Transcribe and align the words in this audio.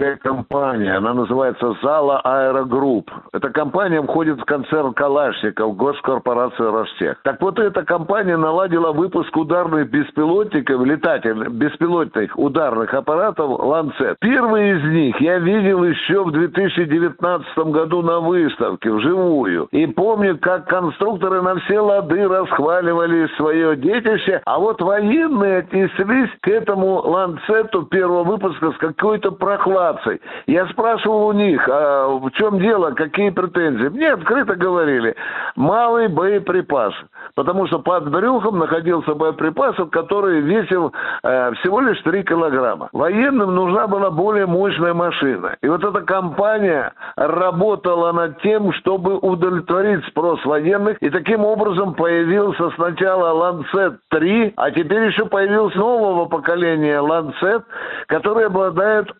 такая 0.00 0.16
компания, 0.16 0.96
она 0.96 1.12
называется 1.12 1.74
Зала 1.82 2.20
Аэрогрупп. 2.24 3.10
Эта 3.34 3.50
компания 3.50 4.00
входит 4.00 4.40
в 4.40 4.44
концерн 4.44 4.94
Калашников, 4.94 5.76
госкорпорация 5.76 6.70
Ростех. 6.70 7.18
Так 7.22 7.40
вот, 7.42 7.58
эта 7.58 7.84
компания 7.84 8.38
наладила 8.38 8.92
выпуск 8.92 9.36
ударных 9.36 9.90
беспилотников, 9.90 10.82
летательных, 10.86 11.52
беспилотных 11.52 12.38
ударных 12.38 12.94
аппаратов 12.94 13.60
«Ланцет». 13.60 14.16
Первый 14.20 14.78
из 14.78 14.84
них 14.84 15.20
я 15.20 15.38
видел 15.38 15.84
еще 15.84 16.24
в 16.24 16.32
2019 16.32 17.58
году 17.58 18.00
на 18.00 18.20
выставке, 18.20 18.90
вживую. 18.90 19.68
И 19.70 19.86
помню, 19.86 20.38
как 20.38 20.66
конструкторы 20.66 21.42
на 21.42 21.56
все 21.60 21.78
лады 21.78 22.26
расхваливали 22.26 23.28
свое 23.36 23.76
детище, 23.76 24.40
а 24.46 24.58
вот 24.58 24.80
военные 24.80 25.58
отнеслись 25.58 26.30
к 26.40 26.48
этому 26.48 27.02
«Ланцету» 27.06 27.82
первого 27.82 28.24
выпуска 28.24 28.72
с 28.72 28.76
какой-то 28.78 29.32
прохладой 29.32 29.89
ситуаций. 29.90 30.20
Я 30.46 30.66
спрашивал 30.66 31.28
у 31.28 31.32
них, 31.32 31.66
а 31.68 32.08
в 32.08 32.30
чем 32.32 32.58
дело, 32.58 32.92
какие 32.92 33.30
претензии. 33.30 33.88
Мне 33.88 34.12
открыто 34.12 34.54
говорили, 34.54 35.14
малый 35.56 36.08
боеприпас. 36.08 36.94
Потому 37.34 37.66
что 37.66 37.78
под 37.78 38.10
брюхом 38.10 38.58
находился 38.58 39.14
боеприпас, 39.14 39.76
который 39.90 40.40
весил 40.40 40.92
э, 41.22 41.52
всего 41.60 41.80
лишь 41.80 42.00
3 42.02 42.24
килограмма. 42.24 42.88
Военным 42.92 43.54
нужна 43.54 43.86
была 43.86 44.10
более 44.10 44.46
мощная 44.46 44.94
машина. 44.94 45.56
И 45.62 45.68
вот 45.68 45.84
эта 45.84 46.00
компания 46.02 46.92
работала 47.16 48.12
над 48.12 48.40
тем, 48.42 48.72
чтобы 48.74 49.18
удовлетворить 49.18 50.04
спрос 50.06 50.44
военных. 50.44 50.98
И 51.00 51.10
таким 51.10 51.44
образом 51.44 51.94
появился 51.94 52.70
сначала 52.76 53.52
Lancet 53.52 53.96
3, 54.10 54.54
а 54.56 54.70
теперь 54.70 55.04
еще 55.04 55.26
появился 55.26 55.78
нового 55.78 56.26
поколения 56.26 57.00
Lancet, 57.00 57.62
который 58.06 58.46
обладает 58.46 59.10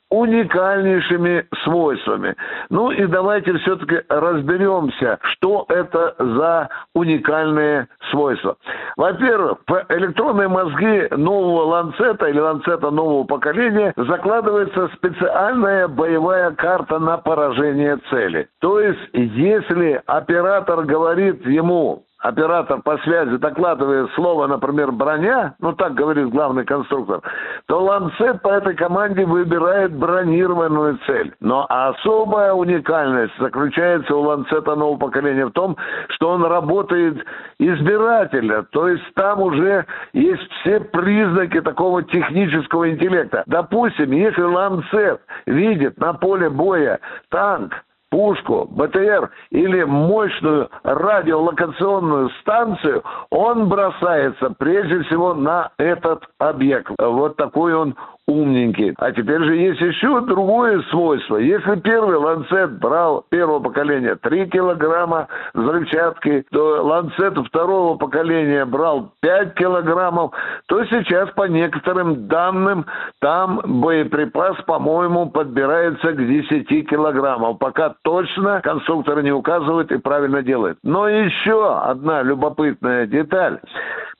уникальнейшими 0.60 1.46
свойствами. 1.64 2.36
Ну 2.68 2.90
и 2.90 3.06
давайте 3.06 3.56
все-таки 3.58 4.00
разберемся, 4.08 5.18
что 5.22 5.66
это 5.68 6.14
за 6.18 6.68
уникальные 6.94 7.88
свойства. 8.10 8.56
Во-первых, 8.96 9.58
в 9.66 9.86
электронные 9.88 10.48
мозги 10.48 11.08
нового 11.10 11.64
ланцета 11.64 12.26
или 12.26 12.38
ланцета 12.38 12.90
нового 12.90 13.24
поколения 13.24 13.92
закладывается 13.96 14.88
специальная 14.96 15.88
боевая 15.88 16.50
карта 16.52 16.98
на 16.98 17.16
поражение 17.18 17.98
цели. 18.10 18.48
То 18.60 18.80
есть, 18.80 19.00
если 19.12 20.02
оператор 20.06 20.84
говорит 20.84 21.46
ему, 21.46 22.04
оператор 22.20 22.80
по 22.82 22.98
связи 22.98 23.36
докладывает 23.36 24.10
слово, 24.12 24.46
например, 24.46 24.92
броня, 24.92 25.54
ну 25.58 25.72
так 25.72 25.94
говорит 25.94 26.28
главный 26.28 26.64
конструктор, 26.64 27.20
то 27.66 27.82
Ланцет 27.82 28.42
по 28.42 28.48
этой 28.48 28.74
команде 28.74 29.24
выбирает 29.24 29.92
бронированную 29.92 30.98
цель. 31.06 31.34
Но 31.40 31.66
особая 31.68 32.52
уникальность 32.52 33.32
заключается 33.38 34.14
у 34.14 34.20
Ланцета 34.20 34.74
нового 34.74 34.98
поколения 34.98 35.46
в 35.46 35.52
том, 35.52 35.76
что 36.10 36.30
он 36.30 36.44
работает 36.44 37.24
избирательно, 37.58 38.64
то 38.64 38.88
есть 38.88 39.04
там 39.14 39.42
уже 39.42 39.86
есть 40.12 40.50
все 40.60 40.80
признаки 40.80 41.60
такого 41.60 42.02
технического 42.02 42.90
интеллекта. 42.90 43.42
Допустим, 43.46 44.12
если 44.12 44.42
Ланцет 44.42 45.20
видит 45.46 45.98
на 45.98 46.12
поле 46.12 46.50
боя 46.50 47.00
танк, 47.30 47.72
пушку, 48.10 48.66
БТР 48.70 49.30
или 49.50 49.84
мощную 49.84 50.68
радиолокационную 50.82 52.30
станцию, 52.40 53.02
он 53.30 53.68
бросается 53.68 54.54
прежде 54.58 55.02
всего 55.04 55.34
на 55.34 55.70
этот 55.78 56.24
объект. 56.38 56.90
Вот 56.98 57.36
такой 57.36 57.74
он 57.74 57.94
умненький. 58.26 58.94
А 58.98 59.12
теперь 59.12 59.42
же 59.42 59.56
есть 59.56 59.80
еще 59.80 60.20
другое 60.20 60.82
свойство. 60.90 61.36
Если 61.36 61.76
первый 61.80 62.16
ланцет 62.16 62.78
брал 62.78 63.24
первого 63.28 63.60
поколения 63.60 64.16
3 64.16 64.46
килограмма 64.48 65.28
взрывчатки, 65.54 66.44
то 66.50 66.82
ланцет 66.82 67.36
второго 67.46 67.96
поколения 67.96 68.64
брал 68.64 69.12
5 69.20 69.54
килограммов, 69.54 70.32
то 70.66 70.84
сейчас 70.86 71.30
по 71.30 71.44
некоторым 71.44 72.28
данным 72.28 72.86
там 73.20 73.60
боеприпас, 73.64 74.56
по-моему, 74.66 75.30
подбирается 75.30 76.12
к 76.12 76.16
10 76.16 76.88
килограммам. 76.88 77.58
Пока 77.58 77.94
точно 78.02 78.60
конструкторы 78.62 79.22
не 79.22 79.32
указывают 79.32 79.90
и 79.92 79.98
правильно 79.98 80.42
делают. 80.42 80.78
Но 80.82 81.08
еще 81.08 81.76
одна 81.76 82.22
любопытная 82.22 83.06
деталь. 83.06 83.60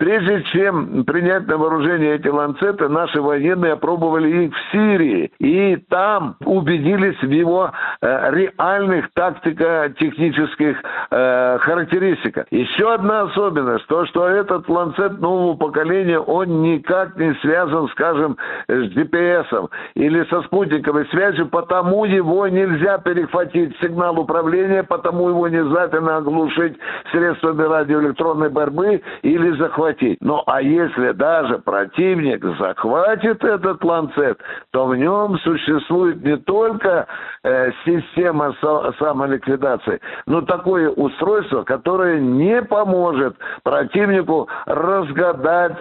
Прежде 0.01 0.43
чем 0.45 1.05
принять 1.05 1.47
на 1.47 1.59
вооружение 1.59 2.15
эти 2.15 2.29
ланцеты, 2.29 2.89
наши 2.89 3.21
военные 3.21 3.75
опробовали 3.75 4.47
их 4.47 4.55
в 4.55 4.73
Сирии. 4.73 5.31
И 5.39 5.77
там 5.91 6.37
убедились 6.43 7.21
в 7.21 7.29
его 7.29 7.71
реальных 8.03 9.13
тактико-технических 9.13 10.77
э, 11.11 11.59
характеристиках. 11.61 12.47
Еще 12.51 12.93
одна 12.93 13.23
особенность, 13.23 13.87
то, 13.89 14.07
что 14.07 14.27
этот 14.27 14.69
ланцет 14.69 15.21
нового 15.21 15.55
поколения, 15.57 16.19
он 16.19 16.63
никак 16.63 17.17
не 17.17 17.35
связан, 17.43 17.89
скажем, 17.89 18.39
с 18.69 18.97
GPS 18.97 19.69
или 19.95 20.25
со 20.25 20.43
спутниковой 20.43 21.07
связью, 21.09 21.49
потому 21.49 22.07
его 22.07 22.49
нельзя 22.49 22.99
перехватить 22.99 23.77
сигнал 23.81 24.19
управления, 24.19 24.83
потому 24.83 25.29
его 25.29 25.49
не 25.49 25.59
обязательно 25.59 26.17
оглушить 26.17 26.77
средствами 27.13 27.63
радиоэлектронной 27.63 28.49
борьбы 28.49 29.03
или 29.23 29.51
захватить. 29.59 30.19
Ну, 30.21 30.43
а 30.47 30.63
если 30.63 31.13
даже 31.13 31.59
противник 31.59 32.45
захватит 32.59 33.45
этот 33.45 33.85
ланцет, 33.85 34.39
то 34.71 34.87
в 34.87 34.97
нем 34.97 35.39
существует 35.41 36.25
не 36.25 36.37
только 36.39 37.07
э, 37.43 37.71
система 37.91 38.55
самоликвидации, 38.99 40.01
но 40.27 40.43
такое 40.43 40.91
устройство, 40.91 41.63
которое 41.63 42.21
не 42.21 42.63
поможет 42.63 43.37
противнику 43.63 44.49
разгадать 44.67 45.77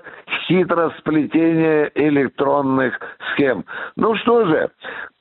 хитросплетение 0.48 1.92
электронных 1.96 3.00
схем. 3.34 3.66
Ну 3.96 4.16
что 4.16 4.46
же, 4.46 4.70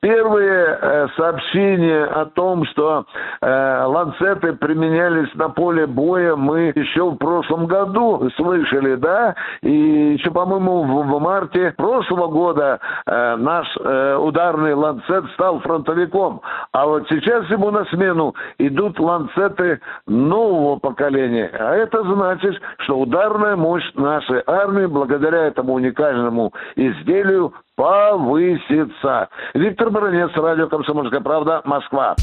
Первые 0.01 0.79
э, 0.81 1.09
сообщения 1.17 2.05
о 2.05 2.27
том, 2.27 2.65
что 2.67 3.05
э, 3.41 3.83
ланцеты 3.85 4.53
применялись 4.53 5.35
на 5.35 5.49
поле 5.49 5.89
боя, 5.89 6.37
мы 6.37 6.73
еще 6.77 7.11
в 7.11 7.17
прошлом 7.17 7.67
году 7.67 8.31
слышали, 8.37 8.95
да, 8.95 9.35
и 9.61 10.13
еще, 10.13 10.31
по-моему, 10.31 10.85
в, 10.85 11.05
в 11.05 11.19
марте 11.19 11.75
прошлого 11.77 12.29
года 12.29 12.79
э, 13.07 13.37
наш 13.39 13.67
э, 13.77 14.17
ударный 14.19 14.75
ланцет 14.75 15.25
стал 15.33 15.59
фронтовиком, 15.61 16.43
а 16.71 16.87
вот 16.87 17.09
сейчас 17.09 17.51
ему 17.51 17.73
на 17.73 17.85
смену 17.87 18.37
идут 18.59 19.01
ланцеты 19.01 19.81
нового 20.07 20.79
поколения, 20.79 21.51
а 21.53 21.75
это 21.75 22.05
значит, 22.05 22.55
что 22.85 23.01
ударная 23.01 23.57
мощь 23.57 23.91
нашей 23.95 24.45
армии 24.47 24.87
благодаря 24.87 25.47
этому 25.47 25.75
уникальному 25.75 26.53
изделию 26.77 27.53
повысится. 27.79 29.29
Виктор 29.55 29.91
Баранец, 29.91 30.31
радио 30.35 30.69
«Комсомольская 30.69 31.21
правда», 31.21 31.63
Москва. 31.65 32.17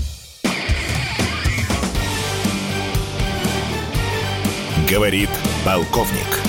Говорит 4.92 5.30
полковник. 5.66 6.44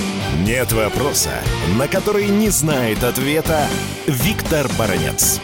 Нет 0.45 0.73
вопроса, 0.73 1.31
на 1.79 1.87
который 1.87 2.27
не 2.27 2.49
знает 2.49 3.05
ответа 3.05 3.61
Виктор 4.09 4.67
Баранец. 4.77 5.41